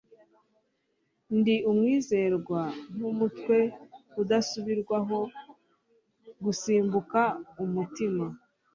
[1.37, 2.61] ndi umwizerwa
[2.95, 3.57] nkumutwe
[4.21, 5.19] udasubirwaho,
[6.43, 7.21] gusimbuka
[7.63, 8.25] umutima